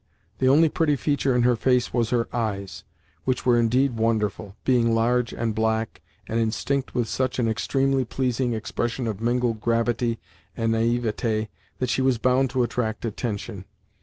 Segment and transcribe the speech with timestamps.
[0.39, 2.83] The only pretty feature in her face was her eyes,
[3.23, 8.53] which were indeed wonderful, being large and black, and instinct with such an extremely pleasing
[8.55, 10.17] expression of mingled gravity
[10.57, 13.65] and naïveté that she was bound to attract attention.